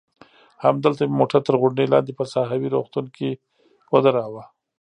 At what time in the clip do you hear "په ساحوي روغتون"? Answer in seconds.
2.17-3.05